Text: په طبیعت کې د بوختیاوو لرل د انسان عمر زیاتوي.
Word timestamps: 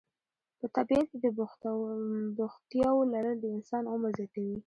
په 0.59 0.65
طبیعت 0.75 1.07
کې 1.11 1.17
د 1.23 1.27
بوختیاوو 2.39 3.09
لرل 3.13 3.35
د 3.41 3.45
انسان 3.57 3.83
عمر 3.93 4.11
زیاتوي. 4.19 4.57